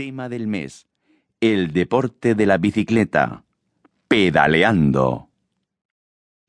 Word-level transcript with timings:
Tema 0.00 0.30
del 0.30 0.46
mes. 0.46 0.86
El 1.42 1.74
deporte 1.74 2.34
de 2.34 2.46
la 2.46 2.56
bicicleta. 2.56 3.44
Pedaleando. 4.08 5.28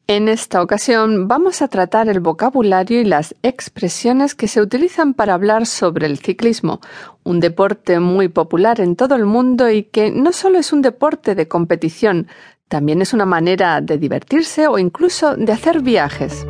En 0.08 0.29
esta 0.29 0.62
ocasión 0.62 1.27
vamos 1.27 1.61
a 1.61 1.67
tratar 1.67 2.08
el 2.08 2.22
vocabulario 2.22 3.01
y 3.01 3.03
las 3.03 3.35
expresiones 3.43 4.35
que 4.35 4.48
se 4.48 4.61
utilizan 4.61 5.14
para 5.14 5.33
hablar 5.33 5.66
sobre 5.66 6.06
el 6.06 6.19
ciclismo, 6.19 6.79
un 7.24 7.42
deporte 7.42 8.00
muy 8.00 8.29
popular 8.29 8.79
en 8.79 8.95
todo 8.95 9.15
el 9.15 9.25
mundo 9.25 9.70
y 9.70 9.83
que 9.83 10.11
no 10.11 10.31
solo 10.31 10.57
es 10.57 10.71
un 10.71 10.81
deporte 10.81 11.36
de 11.36 11.49
competición, 11.49 12.27
también 12.70 13.02
es 13.02 13.11
una 13.11 13.25
manera 13.25 13.81
de 13.81 13.97
divertirse 13.97 14.70
o 14.70 14.79
incluso 14.79 15.36
de 15.36 15.52
hacer 15.52 15.81
viajes. 15.81 16.45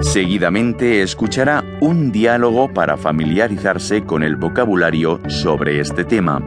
Seguidamente 0.00 1.02
escuchará 1.02 1.64
un 1.80 2.12
diálogo 2.12 2.72
para 2.72 2.96
familiarizarse 2.96 4.04
con 4.04 4.22
el 4.22 4.36
vocabulario 4.36 5.20
sobre 5.28 5.80
este 5.80 6.04
tema. 6.04 6.40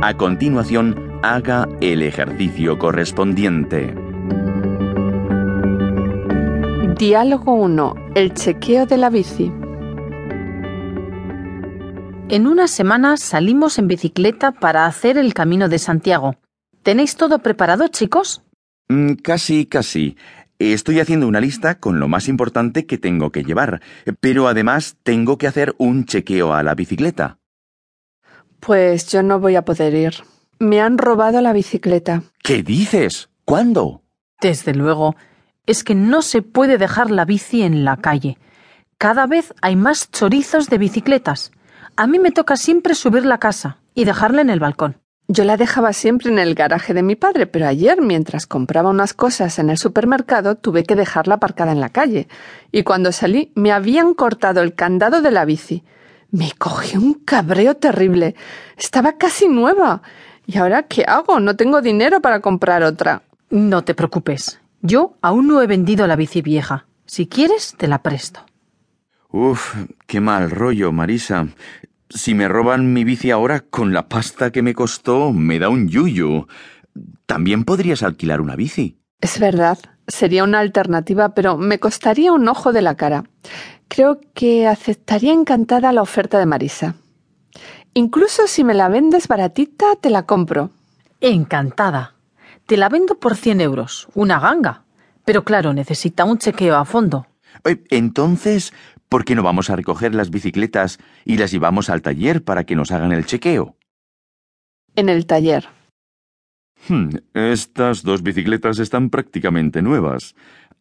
A 0.00 0.14
continuación, 0.14 1.20
haga 1.22 1.68
el 1.82 2.02
ejercicio 2.02 2.78
correspondiente. 2.78 3.94
Diálogo 6.98 7.54
1. 7.54 7.94
El 8.14 8.32
chequeo 8.32 8.86
de 8.86 8.96
la 8.96 9.10
bici. 9.10 9.52
En 12.30 12.46
una 12.46 12.68
semana 12.68 13.18
salimos 13.18 13.78
en 13.78 13.86
bicicleta 13.86 14.52
para 14.52 14.86
hacer 14.86 15.18
el 15.18 15.34
Camino 15.34 15.68
de 15.68 15.78
Santiago. 15.78 16.36
¿Tenéis 16.82 17.16
todo 17.16 17.40
preparado, 17.40 17.88
chicos? 17.88 18.42
Mm, 18.88 19.14
casi, 19.14 19.66
casi. 19.66 20.16
Estoy 20.72 20.98
haciendo 21.00 21.28
una 21.28 21.40
lista 21.40 21.78
con 21.78 22.00
lo 22.00 22.08
más 22.08 22.28
importante 22.28 22.86
que 22.86 22.96
tengo 22.96 23.30
que 23.30 23.44
llevar, 23.44 23.82
pero 24.20 24.48
además 24.48 24.96
tengo 25.02 25.36
que 25.36 25.46
hacer 25.46 25.74
un 25.78 26.06
chequeo 26.06 26.54
a 26.54 26.62
la 26.62 26.74
bicicleta. 26.74 27.38
Pues 28.60 29.08
yo 29.08 29.22
no 29.22 29.40
voy 29.40 29.56
a 29.56 29.64
poder 29.64 29.94
ir. 29.94 30.14
Me 30.58 30.80
han 30.80 30.96
robado 30.96 31.40
la 31.42 31.52
bicicleta. 31.52 32.22
¿Qué 32.42 32.62
dices? 32.62 33.28
¿Cuándo? 33.44 34.02
Desde 34.40 34.74
luego, 34.74 35.16
es 35.66 35.84
que 35.84 35.94
no 35.94 36.22
se 36.22 36.40
puede 36.40 36.78
dejar 36.78 37.10
la 37.10 37.26
bici 37.26 37.62
en 37.62 37.84
la 37.84 37.98
calle. 37.98 38.38
Cada 38.96 39.26
vez 39.26 39.52
hay 39.60 39.76
más 39.76 40.10
chorizos 40.10 40.70
de 40.70 40.78
bicicletas. 40.78 41.52
A 41.96 42.06
mí 42.06 42.18
me 42.18 42.30
toca 42.30 42.56
siempre 42.56 42.94
subir 42.94 43.26
la 43.26 43.38
casa 43.38 43.78
y 43.94 44.04
dejarla 44.04 44.40
en 44.40 44.50
el 44.50 44.60
balcón. 44.60 45.03
Yo 45.26 45.44
la 45.44 45.56
dejaba 45.56 45.94
siempre 45.94 46.30
en 46.30 46.38
el 46.38 46.54
garaje 46.54 46.92
de 46.92 47.02
mi 47.02 47.16
padre, 47.16 47.46
pero 47.46 47.66
ayer, 47.66 48.02
mientras 48.02 48.46
compraba 48.46 48.90
unas 48.90 49.14
cosas 49.14 49.58
en 49.58 49.70
el 49.70 49.78
supermercado, 49.78 50.54
tuve 50.54 50.84
que 50.84 50.96
dejarla 50.96 51.36
aparcada 51.36 51.72
en 51.72 51.80
la 51.80 51.88
calle. 51.88 52.28
Y 52.70 52.82
cuando 52.82 53.10
salí, 53.10 53.50
me 53.54 53.72
habían 53.72 54.12
cortado 54.12 54.60
el 54.60 54.74
candado 54.74 55.22
de 55.22 55.30
la 55.30 55.46
bici. 55.46 55.82
Me 56.30 56.52
cogió 56.52 57.00
un 57.00 57.14
cabreo 57.14 57.74
terrible. 57.76 58.34
Estaba 58.76 59.16
casi 59.16 59.48
nueva. 59.48 60.02
¿Y 60.46 60.58
ahora 60.58 60.82
qué 60.82 61.04
hago? 61.06 61.40
No 61.40 61.56
tengo 61.56 61.80
dinero 61.80 62.20
para 62.20 62.40
comprar 62.40 62.82
otra. 62.82 63.22
No 63.48 63.82
te 63.82 63.94
preocupes. 63.94 64.60
Yo 64.82 65.14
aún 65.22 65.48
no 65.48 65.62
he 65.62 65.66
vendido 65.66 66.06
la 66.06 66.16
bici 66.16 66.42
vieja. 66.42 66.86
Si 67.06 67.26
quieres, 67.28 67.74
te 67.78 67.88
la 67.88 68.02
presto. 68.02 68.40
Uf, 69.30 69.74
qué 70.06 70.20
mal 70.20 70.50
rollo, 70.50 70.92
Marisa. 70.92 71.48
Si 72.10 72.34
me 72.34 72.48
roban 72.48 72.92
mi 72.92 73.04
bici 73.04 73.30
ahora 73.30 73.60
con 73.60 73.92
la 73.92 74.08
pasta 74.08 74.50
que 74.50 74.62
me 74.62 74.74
costó, 74.74 75.32
me 75.32 75.58
da 75.58 75.68
un 75.68 75.88
yuyu. 75.88 76.46
También 77.26 77.64
podrías 77.64 78.02
alquilar 78.02 78.40
una 78.40 78.56
bici. 78.56 78.98
Es 79.20 79.38
verdad, 79.40 79.78
sería 80.06 80.44
una 80.44 80.60
alternativa, 80.60 81.34
pero 81.34 81.56
me 81.56 81.78
costaría 81.78 82.32
un 82.32 82.46
ojo 82.48 82.72
de 82.72 82.82
la 82.82 82.94
cara. 82.94 83.24
Creo 83.88 84.20
que 84.34 84.66
aceptaría 84.66 85.32
encantada 85.32 85.92
la 85.92 86.02
oferta 86.02 86.38
de 86.38 86.46
Marisa. 86.46 86.96
Incluso 87.94 88.46
si 88.46 88.64
me 88.64 88.74
la 88.74 88.88
vendes 88.88 89.28
baratita, 89.28 89.96
te 90.00 90.10
la 90.10 90.26
compro. 90.26 90.70
Encantada. 91.20 92.14
Te 92.66 92.76
la 92.76 92.88
vendo 92.88 93.18
por 93.18 93.36
100 93.36 93.60
euros, 93.60 94.08
una 94.14 94.40
ganga. 94.40 94.84
Pero 95.24 95.44
claro, 95.44 95.72
necesita 95.72 96.24
un 96.24 96.38
chequeo 96.38 96.76
a 96.76 96.84
fondo. 96.84 97.26
Entonces, 97.90 98.72
¿por 99.08 99.24
qué 99.24 99.34
no 99.34 99.42
vamos 99.42 99.70
a 99.70 99.76
recoger 99.76 100.14
las 100.14 100.30
bicicletas 100.30 100.98
y 101.24 101.36
las 101.36 101.52
llevamos 101.52 101.90
al 101.90 102.02
taller 102.02 102.42
para 102.42 102.64
que 102.64 102.76
nos 102.76 102.90
hagan 102.90 103.12
el 103.12 103.26
chequeo? 103.26 103.76
En 104.96 105.08
el 105.08 105.26
taller. 105.26 105.68
Hmm, 106.88 107.08
estas 107.32 108.02
dos 108.02 108.22
bicicletas 108.22 108.78
están 108.78 109.08
prácticamente 109.08 109.80
nuevas, 109.80 110.34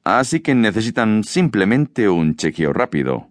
así 0.03 0.41
que 0.41 0.53
necesitan 0.53 1.23
simplemente 1.23 2.09
un 2.09 2.35
chequeo 2.35 2.73
rápido. 2.73 3.29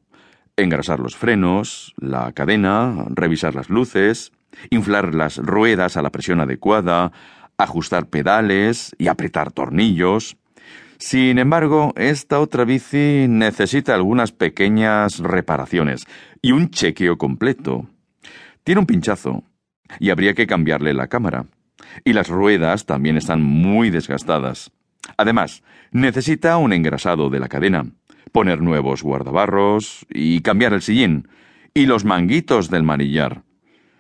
Engrasar 0.57 1.01
los 1.01 1.17
frenos, 1.17 1.95
la 1.99 2.33
cadena, 2.33 3.07
revisar 3.11 3.55
las 3.55 3.69
luces, 3.69 4.33
inflar 4.71 5.15
las 5.15 5.37
ruedas 5.37 5.97
a 5.97 6.03
la 6.03 6.11
presión 6.11 6.41
adecuada, 6.41 7.13
ajustar 7.59 8.07
pedales 8.07 8.95
y 8.99 9.09
apretar 9.09 9.53
tornillos. 9.53 10.37
Sin 11.05 11.41
embargo, 11.41 11.93
esta 11.97 12.39
otra 12.39 12.65
bici 12.65 13.27
necesita 13.29 13.93
algunas 13.93 14.31
pequeñas 14.31 15.19
reparaciones 15.19 16.07
y 16.41 16.53
un 16.53 16.71
chequeo 16.71 17.19
completo. 17.19 17.89
Tiene 18.63 18.79
un 18.79 18.87
pinchazo 18.87 19.43
y 19.99 20.11
habría 20.11 20.35
que 20.35 20.47
cambiarle 20.47 20.95
la 20.95 21.09
cámara. 21.09 21.47
Y 22.05 22.13
las 22.13 22.29
ruedas 22.29 22.87
también 22.87 23.17
están 23.17 23.43
muy 23.43 23.91
desgastadas. 23.91 24.71
Además, 25.17 25.65
necesita 25.91 26.57
un 26.57 26.73
engrasado 26.73 27.31
de 27.31 27.41
la 27.41 27.49
cadena, 27.49 27.85
poner 28.31 28.63
nuevos 28.63 29.03
guardabarros 29.03 30.07
y 30.09 30.41
cambiar 30.43 30.73
el 30.73 30.83
sillín 30.83 31.27
y 31.75 31.87
los 31.87 32.05
manguitos 32.05 32.71
del 32.71 32.85
manillar. 32.85 33.43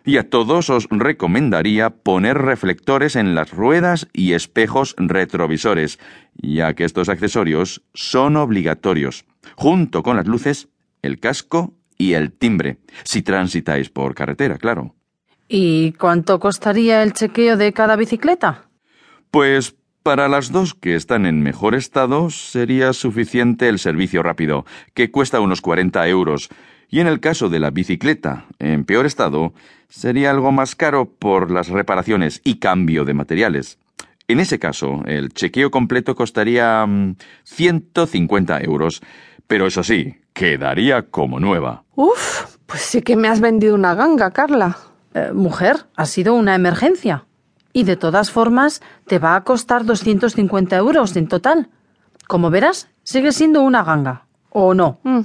Y 0.04 0.16
a 0.16 0.28
todos 0.28 0.68
os 0.70 0.88
recomendaría 0.90 1.90
poner 1.90 2.38
reflectores 2.38 3.14
en 3.16 3.34
las 3.34 3.50
ruedas 3.50 4.08
y 4.12 4.32
espejos 4.32 4.94
retrovisores, 4.98 5.98
ya 6.34 6.74
que 6.74 6.84
estos 6.84 7.08
accesorios 7.08 7.82
son 7.94 8.36
obligatorios, 8.36 9.24
junto 9.56 10.02
con 10.02 10.16
las 10.16 10.26
luces, 10.26 10.68
el 11.02 11.20
casco 11.20 11.74
y 11.98 12.14
el 12.14 12.32
timbre, 12.32 12.78
si 13.04 13.22
transitáis 13.22 13.90
por 13.90 14.14
carretera, 14.14 14.58
claro. 14.58 14.94
¿Y 15.48 15.92
cuánto 15.92 16.40
costaría 16.40 17.02
el 17.02 17.12
chequeo 17.12 17.56
de 17.56 17.72
cada 17.72 17.94
bicicleta? 17.96 18.68
Pues 19.30 19.76
para 20.02 20.28
las 20.28 20.50
dos 20.50 20.74
que 20.74 20.96
están 20.96 21.26
en 21.26 21.42
mejor 21.42 21.76
estado 21.76 22.30
sería 22.30 22.92
suficiente 22.92 23.68
el 23.68 23.78
servicio 23.78 24.22
rápido, 24.22 24.66
que 24.94 25.12
cuesta 25.12 25.40
unos 25.40 25.60
40 25.60 26.08
euros, 26.08 26.48
y 26.92 27.00
en 27.00 27.06
el 27.06 27.20
caso 27.20 27.48
de 27.48 27.58
la 27.58 27.70
bicicleta 27.70 28.44
en 28.58 28.84
peor 28.84 29.06
estado, 29.06 29.54
sería 29.88 30.30
algo 30.30 30.52
más 30.52 30.76
caro 30.76 31.06
por 31.06 31.50
las 31.50 31.68
reparaciones 31.70 32.42
y 32.44 32.56
cambio 32.56 33.06
de 33.06 33.14
materiales. 33.14 33.78
En 34.28 34.40
ese 34.40 34.58
caso, 34.58 35.02
el 35.06 35.32
chequeo 35.32 35.70
completo 35.70 36.14
costaría 36.14 36.84
mm, 36.86 37.16
150 37.44 38.60
euros, 38.60 39.00
pero 39.46 39.66
eso 39.66 39.82
sí, 39.82 40.16
quedaría 40.34 41.08
como 41.08 41.40
nueva. 41.40 41.82
Uf, 41.94 42.56
pues 42.66 42.82
sí 42.82 43.00
que 43.00 43.16
me 43.16 43.28
has 43.28 43.40
vendido 43.40 43.74
una 43.74 43.94
ganga, 43.94 44.30
Carla. 44.30 44.76
Eh, 45.14 45.30
mujer, 45.32 45.86
ha 45.96 46.04
sido 46.04 46.34
una 46.34 46.54
emergencia. 46.54 47.24
Y 47.72 47.84
de 47.84 47.96
todas 47.96 48.30
formas, 48.30 48.82
te 49.06 49.18
va 49.18 49.34
a 49.34 49.44
costar 49.44 49.86
250 49.86 50.76
euros 50.76 51.16
en 51.16 51.26
total. 51.26 51.70
Como 52.28 52.50
verás, 52.50 52.90
sigue 53.02 53.32
siendo 53.32 53.62
una 53.62 53.82
ganga. 53.82 54.26
¿O 54.50 54.74
no? 54.74 55.00
Mm, 55.04 55.20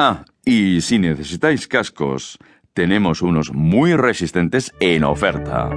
Ah, 0.00 0.24
y 0.48 0.80
si 0.80 0.98
necesitáis 0.98 1.68
cascos, 1.68 2.38
tenemos 2.72 3.20
unos 3.20 3.52
muy 3.52 3.94
resistentes 3.96 4.72
en 4.80 5.04
oferta. 5.04 5.68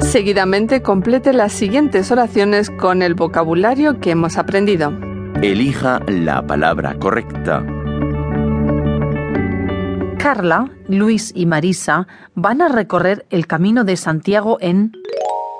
Seguidamente 0.00 0.80
complete 0.80 1.34
las 1.34 1.52
siguientes 1.52 2.10
oraciones 2.10 2.70
con 2.70 3.02
el 3.02 3.12
vocabulario 3.14 4.00
que 4.00 4.12
hemos 4.12 4.38
aprendido. 4.38 4.98
Elija 5.42 6.00
la 6.08 6.46
palabra 6.46 6.98
correcta. 6.98 7.66
Carla, 10.18 10.70
Luis 10.88 11.32
y 11.34 11.44
Marisa 11.44 12.06
van 12.34 12.62
a 12.62 12.68
recorrer 12.68 13.26
el 13.28 13.46
camino 13.46 13.84
de 13.84 13.98
Santiago 13.98 14.56
en 14.62 14.92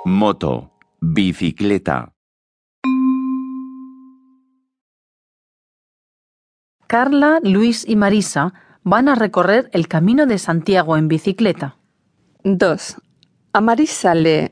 Moto, 0.05 0.71
bicicleta. 1.01 2.12
Carla, 6.93 7.39
Luis 7.41 7.89
y 7.89 7.95
Marisa 7.95 8.53
van 8.83 9.09
a 9.09 9.15
recorrer 9.15 9.67
el 9.73 9.87
camino 9.87 10.27
de 10.27 10.37
Santiago 10.37 10.95
en 10.95 11.07
bicicleta. 11.07 11.75
2. 12.43 12.97
A 13.51 13.61
Marisa 13.61 14.13
le 14.13 14.51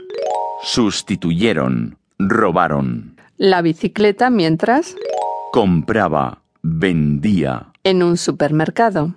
Sustituyeron, 0.63 1.99
robaron, 2.17 3.15
la 3.38 3.61
bicicleta 3.61 4.31
mientras 4.31 4.95
compraba, 5.51 6.41
vendía. 6.63 7.73
en 7.83 8.01
un 8.01 8.17
supermercado. 8.17 9.13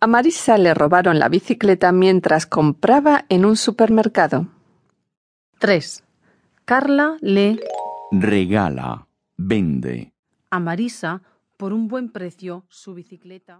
A 0.00 0.06
Marisa 0.06 0.56
le 0.56 0.72
robaron 0.72 1.18
la 1.18 1.28
bicicleta 1.28 1.92
mientras 1.92 2.46
compraba 2.46 3.26
en 3.28 3.44
un 3.44 3.56
supermercado. 3.58 4.46
3. 5.58 6.04
Carla 6.64 7.18
le 7.20 7.60
Regala, 8.10 9.06
vende. 9.36 10.14
a 10.50 10.58
Marisa 10.60 11.22
por 11.58 11.74
un 11.74 11.88
buen 11.88 12.08
precio 12.10 12.64
su 12.70 12.94
bicicleta. 12.94 13.44